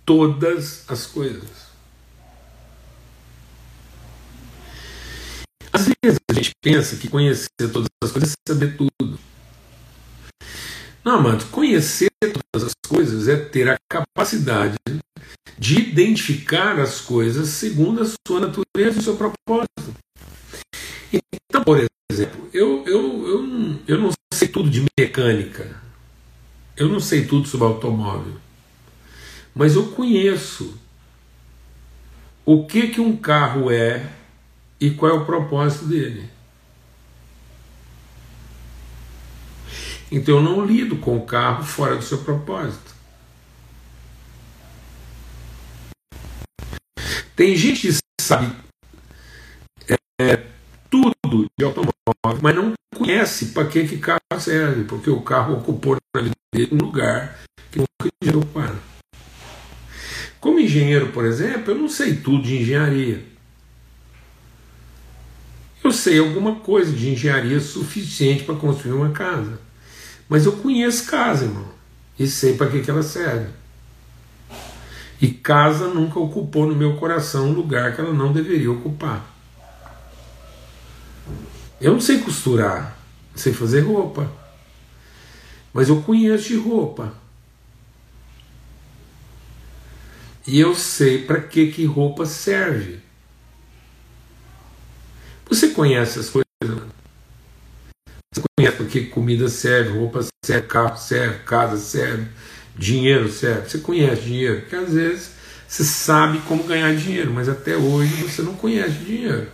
todas 0.05 0.89
as 0.89 1.05
coisas. 1.05 1.49
Às 5.71 5.87
vezes 6.03 6.19
a 6.29 6.33
gente 6.33 6.51
pensa 6.61 6.95
que 6.97 7.09
conhecer 7.09 7.49
todas 7.71 7.87
as 8.03 8.11
coisas 8.11 8.31
é 8.31 8.53
saber 8.53 8.77
tudo. 8.77 9.19
Não, 11.03 11.15
amado, 11.15 11.45
conhecer 11.51 12.09
todas 12.21 12.67
as 12.67 12.73
coisas 12.87 13.27
é 13.27 13.35
ter 13.35 13.69
a 13.69 13.77
capacidade 13.89 14.77
de 15.57 15.79
identificar 15.79 16.79
as 16.79 17.01
coisas 17.01 17.49
segundo 17.49 18.01
a 18.01 18.05
sua 18.27 18.39
natureza 18.39 18.97
e 18.97 18.99
o 18.99 19.01
seu 19.01 19.15
propósito. 19.15 19.95
Então, 21.49 21.63
por 21.63 21.85
exemplo, 22.11 22.49
eu, 22.53 22.83
eu, 22.85 23.27
eu, 23.27 23.79
eu 23.87 23.97
não 23.99 24.11
sei 24.33 24.47
tudo 24.47 24.69
de 24.69 24.85
mecânica, 24.99 25.81
eu 26.77 26.89
não 26.89 26.99
sei 26.99 27.25
tudo 27.25 27.47
sobre 27.47 27.67
automóvel, 27.67 28.35
mas 29.53 29.75
eu 29.75 29.91
conheço 29.91 30.77
o 32.45 32.65
que, 32.65 32.87
que 32.87 33.01
um 33.01 33.15
carro 33.15 33.71
é 33.71 34.09
e 34.79 34.91
qual 34.91 35.11
é 35.11 35.15
o 35.15 35.25
propósito 35.25 35.85
dele. 35.85 36.29
Então 40.11 40.35
eu 40.35 40.43
não 40.43 40.65
lido 40.65 40.97
com 40.97 41.17
o 41.17 41.25
carro 41.25 41.63
fora 41.63 41.95
do 41.95 42.03
seu 42.03 42.19
propósito. 42.19 42.93
Tem 47.35 47.55
gente 47.55 47.81
que 47.81 47.97
sabe 48.21 48.55
é, 50.21 50.45
tudo 50.89 51.47
de 51.57 51.65
automóvel, 51.65 51.93
mas 52.41 52.55
não 52.55 52.73
conhece 52.95 53.47
para 53.47 53.67
que 53.67 53.87
que 53.87 53.97
carro 53.97 54.19
serve, 54.39 54.83
porque 54.83 55.09
o 55.09 55.21
carro 55.21 55.57
ocupou 55.57 55.97
na 56.15 56.21
vida 56.21 56.35
dele 56.53 56.69
um 56.73 56.85
lugar 56.85 57.39
que 57.71 57.79
nunca 57.79 58.15
devia 58.21 58.39
ocupar. 58.39 58.92
Como 60.43 60.59
engenheiro, 60.59 61.07
por 61.13 61.23
exemplo, 61.23 61.71
eu 61.71 61.77
não 61.77 61.87
sei 61.87 62.17
tudo 62.17 62.43
de 62.43 62.57
engenharia. 62.57 63.23
Eu 65.81 65.89
sei 65.89 66.19
alguma 66.19 66.55
coisa 66.55 66.91
de 66.91 67.11
engenharia 67.11 67.61
suficiente 67.61 68.43
para 68.43 68.55
construir 68.55 68.91
uma 68.91 69.11
casa. 69.11 69.57
Mas 70.27 70.45
eu 70.45 70.51
conheço 70.51 71.05
casa, 71.05 71.45
irmão, 71.45 71.69
e 72.19 72.27
sei 72.27 72.57
para 72.57 72.69
que, 72.69 72.81
que 72.81 72.91
ela 72.91 73.01
serve. 73.01 73.51
E 75.21 75.29
casa 75.29 75.87
nunca 75.87 76.19
ocupou 76.19 76.67
no 76.67 76.75
meu 76.75 76.97
coração 76.97 77.47
um 77.47 77.53
lugar 77.53 77.95
que 77.95 78.01
ela 78.01 78.11
não 78.11 78.33
deveria 78.33 78.69
ocupar. 78.69 79.25
Eu 81.79 81.93
não 81.93 82.01
sei 82.01 82.17
costurar, 82.17 82.99
sei 83.33 83.53
fazer 83.53 83.79
roupa, 83.79 84.29
mas 85.73 85.87
eu 85.87 86.01
conheço 86.01 86.49
de 86.49 86.57
roupa. 86.57 87.22
E 90.45 90.59
eu 90.59 90.75
sei 90.75 91.23
para 91.23 91.39
que, 91.39 91.71
que 91.71 91.85
roupa 91.85 92.25
serve. 92.25 92.99
Você 95.49 95.69
conhece 95.69 96.19
as 96.19 96.29
coisas? 96.29 96.43
Você 98.33 98.43
conhece 98.57 98.77
para 98.77 98.85
que 98.87 99.05
comida 99.05 99.47
serve, 99.47 99.97
roupa 99.97 100.25
serve, 100.43 100.67
carro 100.67 100.97
serve, 100.97 101.39
casa 101.45 101.77
serve, 101.77 102.27
dinheiro 102.75 103.31
serve. 103.31 103.69
Você 103.69 103.77
conhece 103.77 104.21
dinheiro? 104.21 104.61
Porque 104.61 104.75
às 104.75 104.93
vezes 104.93 105.31
você 105.67 105.83
sabe 105.83 106.39
como 106.39 106.63
ganhar 106.63 106.93
dinheiro, 106.95 107.31
mas 107.31 107.47
até 107.47 107.77
hoje 107.77 108.23
você 108.23 108.41
não 108.41 108.55
conhece 108.55 108.95
dinheiro. 108.95 109.47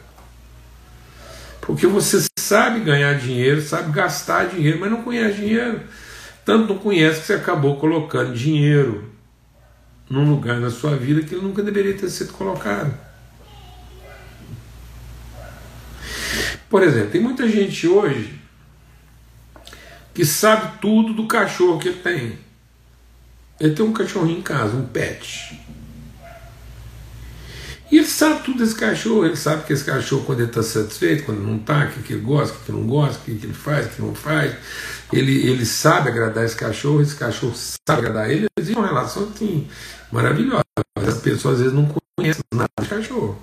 Porque 1.62 1.86
você 1.86 2.26
sabe 2.40 2.80
ganhar 2.80 3.14
dinheiro, 3.14 3.62
sabe 3.62 3.92
gastar 3.92 4.48
dinheiro, 4.48 4.80
mas 4.80 4.90
não 4.90 5.04
conhece 5.04 5.36
dinheiro. 5.36 5.82
Tanto 6.44 6.74
não 6.74 6.80
conhece 6.80 7.22
que 7.22 7.28
você 7.28 7.34
acabou 7.34 7.78
colocando 7.78 8.34
dinheiro 8.34 9.19
num 10.10 10.30
lugar 10.30 10.60
na 10.60 10.72
sua 10.72 10.96
vida 10.96 11.22
que 11.22 11.36
ele 11.36 11.44
nunca 11.44 11.62
deveria 11.62 11.98
ter 11.98 12.10
sido 12.10 12.34
colocado. 12.34 12.98
Por 16.70 16.84
exemplo, 16.84 17.12
tem 17.12 17.22
muita 17.22 17.48
gente 17.48 17.88
hoje 17.88 18.40
que 20.14 20.26
sabe 20.26 20.80
tudo 20.80 21.14
do 21.14 21.28
cachorro 21.28 21.80
que 21.80 21.90
ele 21.90 22.00
tem. 22.00 22.40
Ele 23.60 23.74
tem 23.74 23.86
um 23.86 23.94
cachorrinho 23.94 24.40
em 24.40 24.42
casa, 24.42 24.76
um 24.76 24.86
pet. 24.86 25.60
E 27.92 27.98
ele 27.98 28.08
sabe 28.08 28.44
tudo 28.44 28.60
desse 28.60 28.76
cachorro, 28.76 29.26
ele 29.26 29.36
sabe 29.36 29.66
que 29.66 29.74
esse 29.74 29.84
cachorro, 29.84 30.24
quando 30.24 30.42
ele 30.42 30.50
está 30.50 30.62
satisfeito, 30.62 31.24
quando 31.24 31.40
não 31.40 31.58
está, 31.58 31.86
o 31.86 31.90
que, 31.90 32.04
que 32.04 32.14
ele 32.14 32.22
gosta, 32.22 32.54
o 32.54 32.60
que, 32.60 32.66
que 32.66 32.72
não 32.72 32.86
gosta, 32.86 33.20
o 33.20 33.22
que, 33.24 33.36
que 33.36 33.46
ele 33.48 33.54
faz, 33.54 33.88
o 33.88 33.90
que 33.90 34.02
não 34.02 34.14
faz. 34.14 34.56
Ele, 35.12 35.50
ele 35.50 35.66
sabe 35.66 36.10
agradar 36.10 36.46
esse 36.46 36.56
cachorro, 36.56 37.02
esse 37.02 37.16
cachorro 37.16 37.54
sabe 37.56 38.08
agradar 38.08 38.30
ele. 38.30 38.46
Existe 38.60 38.78
uma 38.78 38.88
relação 38.88 39.24
assim, 39.24 39.68
maravilhosa. 40.12 40.64
As 40.96 41.18
pessoas 41.18 41.56
às 41.56 41.62
vezes 41.62 41.74
não 41.74 41.92
conhecem 42.18 42.44
nada 42.54 42.70
de 42.80 42.88
cachorro. 42.88 43.42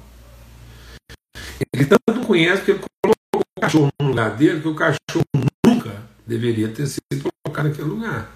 Ele 1.75 1.87
tanto 1.87 2.03
não 2.15 2.25
conhece 2.25 2.59
porque 2.59 2.73
ele 2.73 2.81
colocou 3.03 3.43
o 3.57 3.61
cachorro 3.61 3.89
no 4.01 4.09
lugar 4.09 4.37
dele 4.37 4.61
que 4.61 4.69
o 4.69 4.75
cachorro 4.75 5.25
nunca 5.67 5.91
deveria 6.25 6.69
ter 6.69 6.87
sido 6.87 7.33
colocado 7.43 7.69
naquele 7.69 7.89
lugar. 7.89 8.36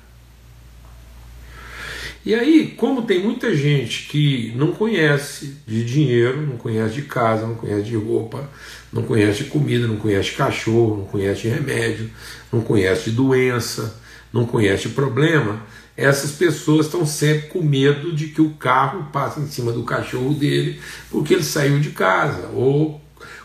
E 2.25 2.35
aí, 2.35 2.75
como 2.77 3.03
tem 3.03 3.23
muita 3.23 3.55
gente 3.55 4.07
que 4.09 4.53
não 4.55 4.73
conhece 4.73 5.57
de 5.67 5.83
dinheiro, 5.83 6.47
não 6.47 6.59
conhece 6.59 6.97
de 6.97 7.03
casa, 7.03 7.47
não 7.47 7.55
conhece 7.55 7.85
de 7.85 7.97
roupa, 7.97 8.49
não 8.93 9.03
conhece 9.05 9.45
de 9.45 9.51
comida, 9.51 9.87
não 9.87 9.97
conhece 9.97 10.33
cachorro, 10.33 10.99
não 10.99 11.07
conhece 11.07 11.49
remédio, 11.49 12.11
não 12.53 12.61
conhece 12.61 13.11
doença, 13.11 13.99
não 14.31 14.45
conhece 14.45 14.91
problema, 14.91 15.63
essas 15.97 16.33
pessoas 16.33 16.87
estão 16.87 17.05
sempre 17.05 17.49
com 17.49 17.63
medo 17.63 18.13
de 18.13 18.29
que 18.29 18.41
o 18.41 18.51
carro 18.51 19.09
passe 19.13 19.41
em 19.41 19.47
cima 19.47 19.71
do 19.71 19.83
cachorro 19.83 20.33
dele 20.33 20.81
porque 21.11 21.35
ele 21.35 21.43
saiu 21.43 21.79
de 21.79 21.91
casa, 21.91 22.49
ou 22.55 23.01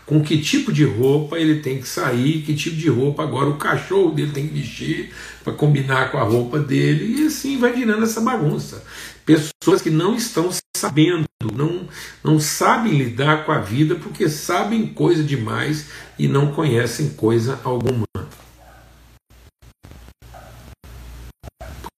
com 0.06 0.22
que 0.22 0.40
tipo 0.40 0.72
de 0.72 0.84
roupa 0.84 1.36
ele 1.36 1.60
tem 1.60 1.80
que 1.80 1.88
sair, 1.88 2.42
que 2.42 2.54
tipo 2.54 2.76
de 2.76 2.88
roupa 2.88 3.24
agora 3.24 3.50
o 3.50 3.56
cachorro 3.56 4.12
dele 4.12 4.30
tem 4.30 4.46
que 4.46 4.54
vestir 4.54 5.12
para 5.42 5.52
combinar 5.52 6.12
com 6.12 6.18
a 6.18 6.22
roupa 6.22 6.60
dele, 6.60 7.20
e 7.20 7.26
assim 7.26 7.58
vai 7.58 7.72
virando 7.72 8.04
essa 8.04 8.20
bagunça. 8.20 8.84
Pessoas 9.24 9.82
que 9.82 9.90
não 9.90 10.14
estão 10.14 10.48
sabendo, 10.76 11.26
não, 11.52 11.88
não 12.22 12.38
sabem 12.38 12.92
lidar 12.96 13.44
com 13.44 13.50
a 13.50 13.58
vida 13.58 13.96
porque 13.96 14.28
sabem 14.28 14.86
coisa 14.86 15.24
demais 15.24 15.88
e 16.16 16.28
não 16.28 16.52
conhecem 16.52 17.10
coisa 17.10 17.58
alguma. 17.64 18.06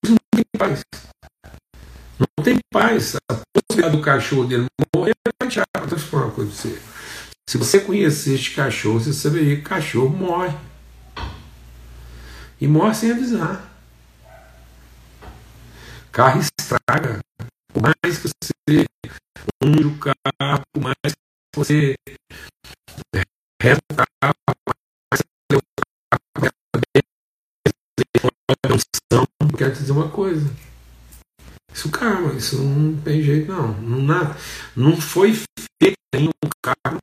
Não 0.03 0.17
tem 0.35 0.45
paz. 0.57 0.83
Não 2.19 2.43
tem 2.43 2.59
paz. 2.73 3.17
A 3.31 3.35
possibilidade 3.53 3.97
do 3.99 4.03
cachorro 4.03 4.45
dele 4.45 4.67
morrer. 4.97 5.13
Deixa 5.43 5.63
eu 5.91 5.99
falar 5.99 6.25
uma 6.25 6.33
coisa 6.33 6.51
para 6.51 6.71
você. 6.71 6.98
Se 7.49 7.57
você 7.57 7.81
conhecesse 7.81 8.51
cachorro, 8.51 9.01
você 9.01 9.11
saberia 9.11 9.57
que 9.57 9.63
cachorro 9.63 10.11
morre. 10.11 10.55
E 12.61 12.69
morre 12.69 12.95
sem 12.95 13.11
avisar. 13.11 13.75
Carro 16.13 16.43
estraga. 16.43 17.21
Por 17.73 17.81
mais 17.81 18.19
que 18.19 18.29
você 18.29 18.85
unge 19.65 19.87
o 19.87 19.99
carro, 19.99 20.63
por 20.75 20.83
mais 20.83 20.95
que 21.07 21.57
você 21.57 21.95
reza 23.63 23.81
o 23.91 23.97
carro, 23.97 24.35
não 29.41 29.49
quero 29.57 29.73
dizer 29.73 29.93
uma 29.93 30.11
coisa. 30.11 30.55
Isso 31.73 31.91
calma, 31.91 32.35
isso 32.35 32.63
não 32.63 33.01
tem 33.01 33.23
jeito 33.23 33.51
não. 33.51 33.73
Não, 33.81 34.37
não 34.77 35.01
foi 35.01 35.33
feito 35.33 35.97
ainda 36.15 36.31
um 36.45 36.51
carro 36.63 36.99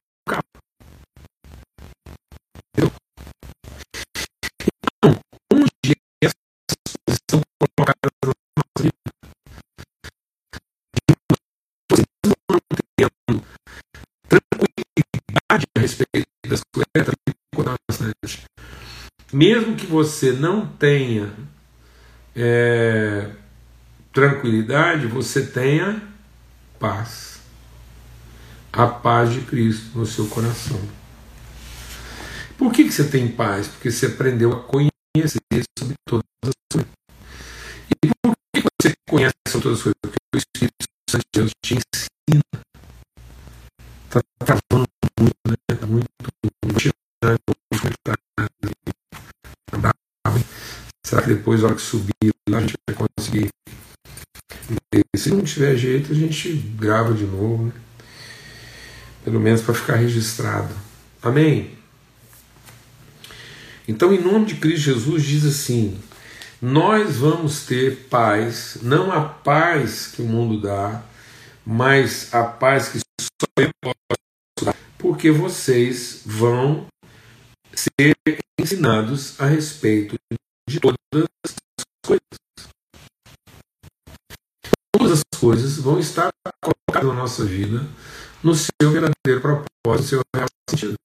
Mesmo 19.36 19.76
que 19.76 19.86
você 19.86 20.32
não 20.32 20.66
tenha 20.66 21.30
é, 22.34 23.32
tranquilidade, 24.14 25.08
você 25.08 25.46
tenha 25.46 26.02
paz. 26.80 27.42
A 28.72 28.88
paz 28.88 29.34
de 29.34 29.42
Cristo 29.42 30.00
no 30.00 30.06
seu 30.06 30.26
coração. 30.30 30.80
Por 32.58 32.72
que, 32.72 32.86
que 32.86 32.94
você 32.94 33.04
tem 33.10 33.28
paz? 33.28 33.68
Porque 33.68 33.92
você 33.92 34.06
aprendeu 34.06 34.54
a 34.54 34.64
conhecer 34.64 35.42
sobre 35.78 35.96
todas 36.08 36.24
as 36.46 36.54
coisas. 36.72 36.92
E 37.90 38.08
por 38.24 38.34
que 38.54 38.64
você 38.82 38.94
conhece 39.06 39.36
sobre 39.50 39.64
todas 39.64 39.80
as 39.80 39.84
coisas? 39.84 40.00
Porque 40.02 40.18
o 40.34 40.38
Espírito 40.38 40.86
Santo 41.10 41.24
de 41.34 41.42
Deus 41.42 41.52
te 41.62 41.76
Que 51.22 51.30
depois, 51.30 51.62
na 51.62 51.68
hora 51.68 51.76
que 51.76 51.82
subir 51.82 52.14
lá, 52.50 52.58
a 52.58 52.62
gente 52.62 52.74
vai 52.88 52.96
conseguir 52.96 53.50
se 55.26 55.32
não 55.32 55.42
tiver 55.42 55.76
jeito, 55.76 56.12
a 56.12 56.16
gente 56.16 56.54
grava 56.54 57.14
de 57.14 57.26
novo, 57.26 57.66
né? 57.66 57.72
pelo 59.24 59.40
menos 59.40 59.62
para 59.62 59.74
ficar 59.74 59.96
registrado. 59.96 60.74
Amém? 61.22 61.72
Então, 63.88 64.14
em 64.14 64.22
nome 64.22 64.46
de 64.46 64.56
Cristo 64.56 64.82
Jesus, 64.82 65.24
diz 65.24 65.46
assim: 65.46 66.00
nós 66.62 67.18
vamos 67.18 67.66
ter 67.66 68.08
paz, 68.10 68.78
não 68.82 69.12
a 69.12 69.22
paz 69.22 70.08
que 70.08 70.22
o 70.22 70.26
mundo 70.26 70.62
dá, 70.62 71.04
mas 71.66 72.34
a 72.34 72.44
paz 72.44 72.90
que 72.90 73.00
só 73.00 73.48
eu 73.58 73.70
posso 73.82 74.66
dar, 74.66 74.76
porque 74.98 75.32
vocês 75.32 76.22
vão 76.26 76.86
ser 77.74 78.16
ensinados 78.60 79.40
a 79.40 79.48
respeito 79.48 80.16
de 80.76 80.82
todas 80.82 80.98
as 81.14 81.86
coisas 82.06 82.22
todas 84.92 85.12
as 85.12 85.40
coisas 85.40 85.78
vão 85.78 86.00
estar 86.00 86.30
colocadas 86.62 87.10
na 87.10 87.22
nossa 87.22 87.46
vida 87.46 87.86
no 88.44 88.54
seu 88.54 88.92
verdadeiro 88.92 89.42
propósito, 89.42 90.02
no 90.02 90.04
seu 90.04 90.22
real 90.36 90.48
sentido. 90.70 90.96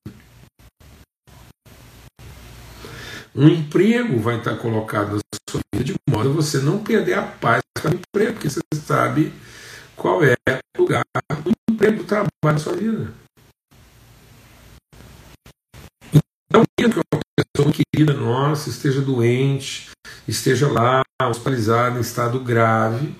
Um 3.34 3.48
emprego 3.48 4.18
vai 4.18 4.38
estar 4.38 4.56
colocado 4.56 5.14
na 5.14 5.20
sua 5.48 5.60
vida 5.72 5.84
de 5.84 5.94
modo 6.08 6.30
a 6.30 6.32
você 6.32 6.58
não 6.58 6.82
perder 6.82 7.14
a 7.14 7.22
paz 7.22 7.62
com 7.80 7.88
o 7.88 7.94
emprego, 7.94 8.32
porque 8.34 8.50
você 8.50 8.60
sabe 8.74 9.32
qual 9.96 10.22
é 10.24 10.34
o 10.76 10.82
lugar 10.82 11.02
do 11.42 11.52
emprego, 11.70 11.98
do 11.98 12.04
trabalho 12.04 12.30
na 12.44 12.58
sua 12.58 12.74
vida. 12.74 13.14
Então, 16.12 16.64
que 16.76 16.84
uma 16.84 17.20
pessoa 17.60 17.72
querida 17.72 18.14
nossa 18.14 18.70
esteja 18.70 19.00
doente, 19.00 19.90
esteja 20.26 20.68
lá 20.68 21.02
hospitalizada 21.22 21.98
em 21.98 22.00
estado 22.00 22.40
grave, 22.40 23.14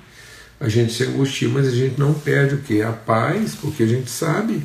a 0.59 0.69
gente 0.69 0.93
se 0.93 1.05
angustia, 1.05 1.49
mas 1.49 1.69
a 1.69 1.71
gente 1.71 1.99
não 1.99 2.15
perde 2.15 2.55
o 2.55 2.59
que? 2.59 2.83
A 2.83 2.93
paz, 2.93 3.55
porque 3.55 3.83
a 3.83 3.87
gente 3.87 4.11
sabe, 4.11 4.63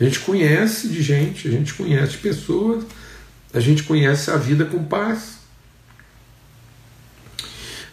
a 0.00 0.04
gente 0.04 0.20
conhece 0.20 0.88
de 0.88 1.02
gente, 1.02 1.48
a 1.48 1.50
gente 1.50 1.74
conhece 1.74 2.12
de 2.12 2.18
pessoas, 2.18 2.84
a 3.52 3.60
gente 3.60 3.82
conhece 3.82 4.30
a 4.30 4.36
vida 4.36 4.64
com 4.64 4.84
paz. 4.84 5.38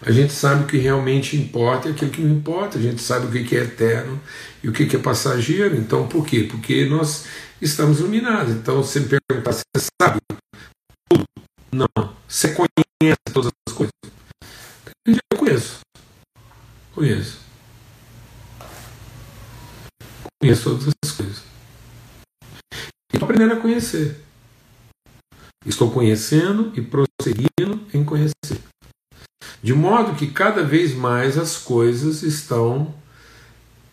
A 0.02 0.12
gente 0.12 0.34
sabe 0.34 0.66
o 0.66 0.68
que 0.68 0.78
realmente 0.78 1.36
importa 1.36 1.88
e 1.88 1.92
aquilo 1.92 2.12
que 2.12 2.22
não 2.22 2.36
importa, 2.36 2.78
a 2.78 2.82
gente 2.82 3.02
sabe 3.02 3.26
o 3.26 3.44
que 3.44 3.56
é 3.56 3.62
eterno 3.62 4.20
e 4.64 4.70
o 4.70 4.72
que 4.72 4.96
é 4.96 5.00
passageiro. 5.00 5.76
Então, 5.76 6.08
por 6.08 6.26
quê? 6.26 6.44
Porque 6.44 6.86
nós 6.86 7.26
estamos 7.60 8.00
iluminados. 8.00 8.54
Então, 8.54 8.84
se 8.84 9.00
me 9.00 9.08
perguntar, 9.28 9.54
você 9.54 9.64
sabe? 10.00 10.20
Não. 11.76 12.16
Você 12.26 12.54
conhece 12.54 13.20
todas 13.34 13.52
as 13.68 13.76
coisas? 13.76 13.92
Eu 15.06 15.38
conheço. 15.38 15.80
Conheço. 16.94 17.40
Conheço 20.42 20.64
todas 20.64 20.94
as 21.04 21.12
coisas. 21.12 21.44
Estou 23.14 23.26
aprendendo 23.26 23.56
a 23.56 23.60
conhecer. 23.60 24.24
Estou 25.66 25.92
conhecendo 25.92 26.72
e 26.78 26.82
prosseguindo 26.82 27.86
em 27.94 28.06
conhecer. 28.06 28.62
De 29.62 29.74
modo 29.74 30.16
que 30.16 30.32
cada 30.32 30.64
vez 30.64 30.96
mais 30.96 31.38
as 31.38 31.58
coisas 31.58 32.24
estão 32.24 32.96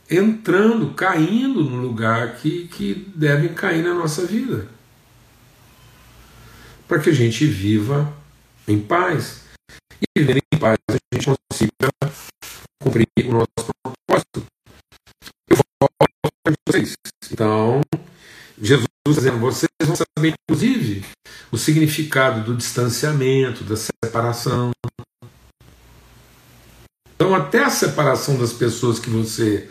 entrando, 0.09 0.95
caindo 0.95 1.65
no 1.65 1.83
lugar 1.83 2.37
que, 2.37 2.69
que 2.69 3.13
devem 3.17 3.53
cair 3.53 3.83
na 3.83 3.93
nossa 3.93 4.25
vida. 4.25 4.69
Para 6.93 7.01
que 7.01 7.09
a 7.09 7.15
gente 7.15 7.47
viva 7.47 8.13
em 8.69 8.79
paz. 8.79 9.45
E 9.99 10.21
viver 10.21 10.43
em 10.53 10.59
paz 10.59 10.77
a 10.91 10.99
gente 11.15 11.25
consiga 11.25 11.91
cumprir 12.83 13.07
o 13.25 13.33
nosso 13.33 13.71
propósito. 13.83 14.47
Eu 15.49 15.57
vou 15.57 15.89
para 16.45 16.55
vocês. 16.69 16.93
Então, 17.31 17.81
Jesus 18.61 18.87
dizendo, 19.09 19.39
vocês 19.39 19.71
vão 19.83 19.97
saber, 19.97 20.35
inclusive, 20.51 21.03
o 21.51 21.57
significado 21.57 22.45
do 22.45 22.55
distanciamento, 22.55 23.65
da 23.65 23.75
separação. 23.75 24.73
Então, 27.15 27.35
até 27.35 27.65
a 27.65 27.71
separação 27.71 28.37
das 28.37 28.53
pessoas 28.53 28.99
que 28.99 29.09
você 29.09 29.67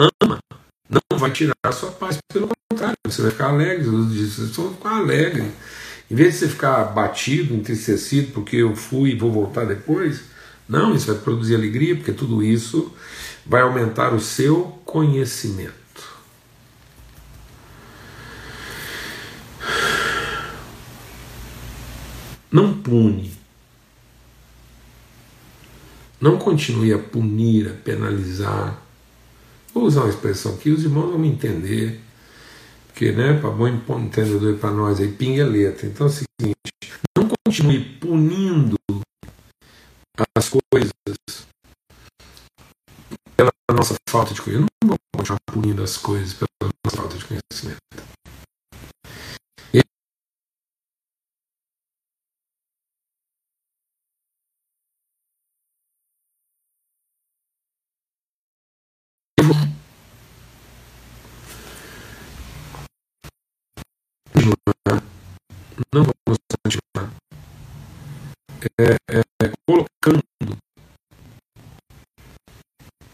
ama 0.00 0.38
não 0.88 1.18
vai 1.18 1.30
tirar 1.30 1.52
a 1.62 1.72
sua 1.72 1.92
paz, 1.92 2.16
pelo 2.32 2.48
contrário, 2.70 2.96
você 3.06 3.20
vai 3.20 3.32
ficar 3.32 3.50
alegre. 3.50 3.84
Jesus 3.84 4.12
diz, 4.14 4.32
vocês 4.36 4.56
vão 4.56 4.74
ficar 4.74 4.96
alegre. 4.96 5.52
Em 6.10 6.14
vez 6.14 6.34
de 6.34 6.40
você 6.40 6.48
ficar 6.48 6.84
batido, 6.84 7.54
entristecido, 7.54 8.32
porque 8.32 8.56
eu 8.56 8.76
fui 8.76 9.10
e 9.10 9.18
vou 9.18 9.32
voltar 9.32 9.64
depois, 9.64 10.22
não, 10.68 10.94
isso 10.94 11.06
vai 11.06 11.16
produzir 11.16 11.54
alegria, 11.54 11.96
porque 11.96 12.12
tudo 12.12 12.42
isso 12.42 12.92
vai 13.44 13.62
aumentar 13.62 14.14
o 14.14 14.20
seu 14.20 14.78
conhecimento. 14.84 15.74
Não 22.50 22.72
pune. 22.74 23.32
Não 26.20 26.38
continue 26.38 26.92
a 26.92 26.98
punir, 26.98 27.68
a 27.68 27.72
penalizar. 27.72 28.80
Vou 29.74 29.84
usar 29.84 30.02
uma 30.02 30.10
expressão 30.10 30.56
que 30.56 30.70
os 30.70 30.84
irmãos 30.84 31.10
vão 31.10 31.18
me 31.18 31.28
entender, 31.28 32.00
porque, 32.94 33.10
né, 33.10 33.36
para 33.40 33.50
bom 33.50 33.66
entendedor 33.66 34.56
para 34.56 34.70
nós 34.70 35.00
aí, 35.00 35.10
pinga 35.10 35.44
letra. 35.44 35.84
Então 35.84 36.06
é 36.06 36.10
o 36.10 36.12
seguinte: 36.12 36.54
não 37.18 37.28
continue 37.44 37.98
punindo 37.98 38.76
as 40.38 40.48
coisas 40.48 40.92
pela 43.36 43.50
nossa 43.72 43.96
falta 44.08 44.32
de 44.32 44.40
conhecimento. 44.40 44.70
Não 44.84 44.90
vamos 44.90 45.00
continuar 45.16 45.40
punindo 45.44 45.82
as 45.82 45.96
coisas 45.96 46.34
pela 46.34 46.70
nossa 46.86 46.96
falta 46.96 47.18
de 47.18 47.24
conhecimento. 47.24 47.84
Não 65.92 66.04
vamos 66.04 66.38
continuar. 66.64 67.12
É, 68.78 69.18
é, 69.18 69.24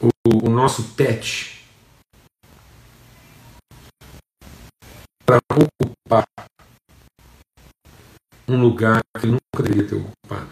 o, 0.00 0.46
o 0.46 0.50
nosso 0.50 0.82
pet 0.94 1.66
para 5.24 5.38
ocupar 5.52 6.24
um 8.46 8.60
lugar 8.60 9.00
que 9.18 9.26
nunca 9.26 9.62
deveria 9.62 9.88
ter 9.88 9.94
ocupado. 9.94 10.50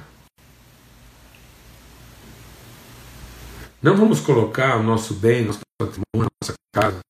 Não 3.82 3.96
vamos 3.96 4.20
colocar 4.20 4.76
o 4.76 4.82
nosso 4.82 5.14
bem, 5.14 5.44
nosso 5.44 5.60
patrimônio, 5.78 6.30
nossa 6.42 6.54
casa, 6.74 7.00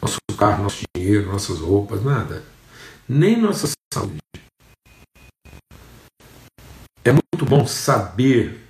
nosso 0.00 0.18
carro, 0.38 0.62
nosso 0.62 0.82
dinheiro, 0.94 1.32
nossas 1.32 1.58
roupas, 1.58 2.04
nada. 2.04 2.55
Nem 3.08 3.40
nossa 3.40 3.68
saúde. 3.94 4.18
É 7.04 7.12
muito 7.12 7.46
bom 7.48 7.64
saber 7.66 8.60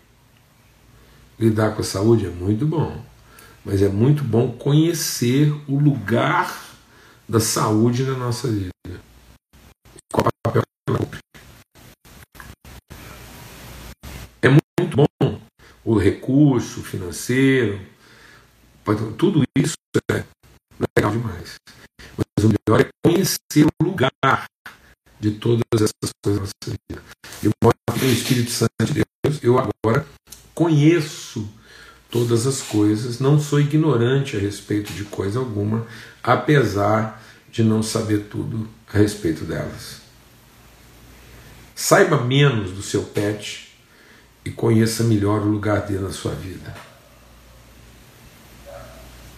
lidar 1.39 1.75
com 1.75 1.81
a 1.81 1.85
saúde, 1.85 2.27
é 2.27 2.31
muito 2.31 2.67
bom. 2.67 3.03
Mas 3.65 3.81
é 3.81 3.89
muito 3.89 4.23
bom 4.23 4.53
conhecer 4.53 5.51
o 5.67 5.79
lugar 5.79 6.67
da 7.29 7.41
saúde 7.41 8.05
na 8.05 8.15
nossa 8.15 8.49
vida. 8.49 8.71
Qual 10.13 10.27
papel 10.45 10.63
ela 10.89 10.99
cumpre. 10.99 11.19
É 14.43 14.49
muito 14.49 14.97
bom 14.97 15.41
o 15.85 15.99
recurso 15.99 16.83
financeiro, 16.83 17.81
tudo 19.17 19.43
isso 19.57 19.77
é 20.13 20.25
legal 20.97 21.11
demais. 21.11 21.57
O 22.39 22.49
melhor 22.49 22.81
é 22.81 22.89
conhecer 23.05 23.67
o 23.81 23.85
lugar 23.85 24.11
de 25.19 25.31
todas 25.33 25.65
essas 25.75 26.13
coisas 26.23 26.43
na 26.43 26.69
nossa 26.69 26.79
vida. 26.89 27.03
De 27.43 27.51
modo 27.63 27.77
que 27.99 28.05
o 28.05 28.13
Espírito 28.13 28.51
Santo 28.51 28.93
de 28.93 29.05
Deus, 29.25 29.43
eu 29.43 29.59
agora 29.59 30.07
conheço 30.55 31.49
todas 32.11 32.47
as 32.47 32.63
coisas, 32.63 33.19
não 33.19 33.41
sou 33.41 33.61
ignorante 33.61 34.37
a 34.37 34.41
respeito 34.41 34.93
de 34.93 35.05
coisa 35.05 35.39
alguma, 35.39 35.87
apesar 36.23 37.23
de 37.51 37.63
não 37.63 37.83
saber 37.83 38.25
tudo 38.31 38.69
a 38.93 38.99
respeito 38.99 39.45
delas. 39.45 40.01
Saiba 41.75 42.23
menos 42.23 42.73
do 42.73 42.83
seu 42.83 43.03
pet 43.03 43.69
e 44.45 44.51
conheça 44.51 45.05
melhor 45.05 45.41
o 45.43 45.49
lugar 45.49 45.83
dele 45.87 46.05
na 46.05 46.13
sua 46.13 46.33
vida. 46.33 46.75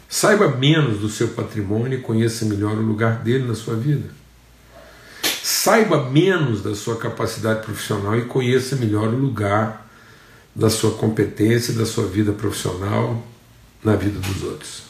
Saiba 0.09 0.49
menos 0.49 1.01
do 1.01 1.09
seu 1.09 1.29
patrimônio 1.29 1.99
e 1.99 2.03
conheça 2.03 2.47
melhor 2.47 2.77
o 2.79 2.83
lugar 2.83 3.19
dele 3.19 3.47
na 3.47 3.55
sua 3.55 3.77
vida. 3.77 4.09
Saiba 5.43 6.09
menos 6.09 6.63
da 6.63 6.75
sua 6.75 6.97
capacidade 6.97 7.63
profissional 7.63 8.17
e 8.17 8.25
conheça 8.25 8.77
melhor 8.77 9.09
o 9.09 9.19
lugar 9.19 9.87
da 10.55 10.71
sua 10.71 10.93
competência, 10.93 11.75
da 11.75 11.85
sua 11.85 12.07
vida 12.07 12.33
profissional 12.33 13.23
na 13.85 13.95
vida 13.97 14.19
dos 14.19 14.43
outros. 14.43 14.83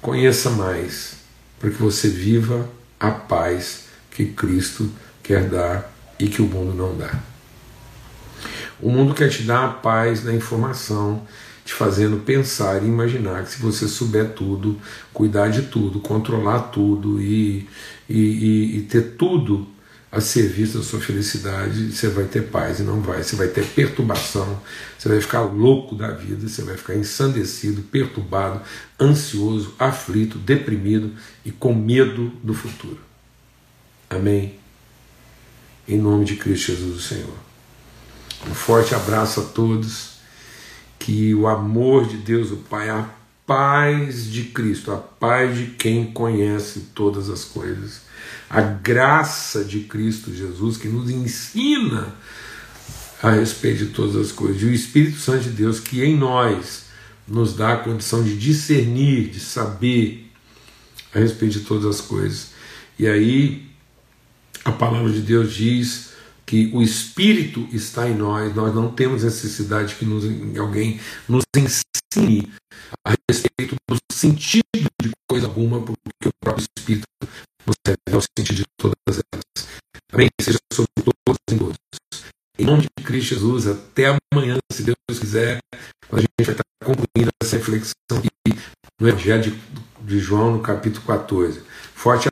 Conheça 0.00 0.48
mais, 0.50 1.16
para 1.58 1.70
que 1.70 1.82
você 1.82 2.08
viva 2.08 2.68
a 2.98 3.10
paz 3.10 3.84
que 4.10 4.26
Cristo 4.26 4.90
quer 5.22 5.48
dar 5.48 5.92
e 6.18 6.28
que 6.28 6.40
o 6.40 6.46
mundo 6.46 6.74
não 6.74 6.96
dá. 6.96 7.18
O 8.80 8.90
mundo 8.90 9.14
quer 9.14 9.28
te 9.28 9.42
dar 9.42 9.64
a 9.66 9.72
paz 9.72 10.22
da 10.22 10.32
informação, 10.32 11.26
te 11.70 11.74
fazendo 11.74 12.18
pensar 12.18 12.82
e 12.82 12.86
imaginar 12.86 13.44
que 13.44 13.52
se 13.52 13.62
você 13.62 13.86
souber 13.86 14.30
tudo, 14.30 14.76
cuidar 15.12 15.48
de 15.48 15.62
tudo, 15.62 16.00
controlar 16.00 16.62
tudo 16.70 17.22
e, 17.22 17.68
e, 18.08 18.18
e, 18.18 18.76
e 18.78 18.82
ter 18.82 19.14
tudo 19.16 19.68
a 20.10 20.20
serviço 20.20 20.78
da 20.78 20.84
sua 20.84 20.98
felicidade, 21.00 21.92
você 21.92 22.08
vai 22.08 22.24
ter 22.24 22.48
paz 22.48 22.80
e 22.80 22.82
não 22.82 23.00
vai. 23.00 23.22
Você 23.22 23.36
vai 23.36 23.46
ter 23.46 23.64
perturbação, 23.64 24.60
você 24.98 25.08
vai 25.08 25.20
ficar 25.20 25.42
louco 25.42 25.94
da 25.94 26.10
vida, 26.10 26.48
você 26.48 26.62
vai 26.62 26.76
ficar 26.76 26.96
ensandecido, 26.96 27.82
perturbado, 27.82 28.60
ansioso, 29.00 29.72
aflito, 29.78 30.38
deprimido 30.38 31.12
e 31.44 31.52
com 31.52 31.72
medo 31.72 32.32
do 32.42 32.52
futuro. 32.52 32.98
Amém? 34.08 34.56
Em 35.86 35.98
nome 35.98 36.24
de 36.24 36.34
Cristo 36.34 36.72
Jesus, 36.72 36.96
o 36.96 37.00
Senhor. 37.00 37.36
Um 38.50 38.54
forte 38.54 38.92
abraço 38.92 39.38
a 39.38 39.44
todos. 39.44 40.09
Que 41.00 41.34
o 41.34 41.48
amor 41.48 42.06
de 42.06 42.18
Deus, 42.18 42.52
o 42.52 42.58
Pai, 42.58 42.88
a 42.88 43.10
paz 43.44 44.30
de 44.30 44.44
Cristo, 44.44 44.92
a 44.92 44.96
paz 44.96 45.58
de 45.58 45.66
quem 45.72 46.12
conhece 46.12 46.90
todas 46.94 47.28
as 47.28 47.44
coisas 47.44 48.08
a 48.50 48.60
graça 48.60 49.64
de 49.64 49.80
Cristo 49.80 50.34
Jesus 50.34 50.76
que 50.76 50.88
nos 50.88 51.08
ensina 51.08 52.12
a 53.22 53.30
respeito 53.30 53.84
de 53.84 53.92
todas 53.92 54.16
as 54.16 54.32
coisas, 54.32 54.60
e 54.60 54.64
o 54.64 54.72
Espírito 54.72 55.18
Santo 55.18 55.44
de 55.44 55.50
Deus 55.50 55.78
que 55.78 56.02
em 56.02 56.16
nós 56.16 56.86
nos 57.28 57.54
dá 57.54 57.74
a 57.74 57.76
condição 57.76 58.24
de 58.24 58.36
discernir, 58.36 59.28
de 59.28 59.38
saber 59.38 60.28
a 61.14 61.18
respeito 61.20 61.60
de 61.60 61.64
todas 61.64 61.84
as 61.84 62.00
coisas. 62.00 62.48
E 62.98 63.06
aí 63.06 63.70
a 64.64 64.72
palavra 64.72 65.12
de 65.12 65.20
Deus 65.20 65.52
diz 65.54 66.09
que 66.50 66.68
o 66.74 66.82
Espírito 66.82 67.68
está 67.70 68.08
em 68.08 68.16
nós, 68.16 68.52
nós 68.56 68.74
não 68.74 68.90
temos 68.90 69.22
necessidade 69.22 69.94
que 69.94 70.04
nos, 70.04 70.24
alguém 70.58 70.98
nos 71.28 71.44
ensine 71.56 72.52
a 73.06 73.14
respeito 73.30 73.76
do 73.88 73.96
sentido 74.12 74.64
de 75.00 75.12
coisa 75.30 75.46
alguma, 75.46 75.80
porque 75.80 76.26
o 76.26 76.30
próprio 76.42 76.66
Espírito 76.76 77.04
você 77.64 77.94
é 78.08 78.16
o 78.16 78.20
sentido 78.36 78.56
de 78.56 78.64
todas 78.76 78.96
elas. 79.32 79.68
Amém? 80.12 80.28
Seja 80.40 80.58
sobre 80.72 80.90
todos 81.24 81.38
e 81.52 81.56
todos. 81.56 81.76
Em 82.58 82.64
nome 82.64 82.82
de 82.82 83.04
Cristo 83.04 83.34
Jesus, 83.34 83.68
até 83.68 84.18
amanhã, 84.34 84.58
se 84.72 84.82
Deus 84.82 84.96
quiser, 85.20 85.60
a 86.10 86.16
gente 86.16 86.30
vai 86.42 86.52
estar 86.52 86.64
concluindo 86.84 87.30
essa 87.40 87.58
reflexão 87.58 87.94
aqui 88.18 88.58
no 89.00 89.08
Evangelho 89.08 89.56
de 90.02 90.18
João, 90.18 90.54
no 90.54 90.60
capítulo 90.60 91.06
14. 91.06 91.62
Forte 91.94 92.28